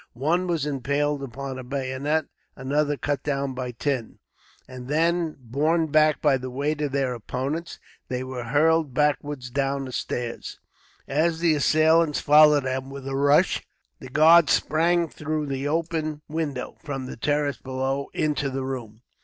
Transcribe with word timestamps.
One 0.17 0.47
was 0.47 0.65
impaled 0.65 1.21
upon 1.21 1.59
a 1.59 1.63
bayonet, 1.63 2.25
another 2.55 2.97
cut 2.97 3.21
down 3.21 3.53
by 3.53 3.69
Tim, 3.69 4.17
and 4.67 4.87
then, 4.87 5.35
borne 5.39 5.91
back 5.91 6.23
by 6.23 6.37
the 6.37 6.49
weight 6.49 6.81
of 6.81 6.91
their 6.91 7.13
opponents, 7.13 7.79
they 8.07 8.23
were 8.23 8.45
hurled 8.45 8.95
backwards 8.95 9.51
down 9.51 9.85
the 9.85 9.91
stairs. 9.91 10.59
As 11.07 11.37
the 11.37 11.53
assailants 11.53 12.19
followed 12.19 12.63
them 12.63 12.89
with 12.89 13.07
a 13.07 13.15
rush, 13.15 13.61
the 13.99 14.09
guard 14.09 14.49
sprang 14.49 15.07
through 15.07 15.45
the 15.45 15.67
open 15.67 16.23
window, 16.27 16.77
from 16.83 17.05
the 17.05 17.15
terrace 17.15 17.57
below, 17.59 18.07
into 18.11 18.49
the 18.49 18.63
room. 18.63 19.03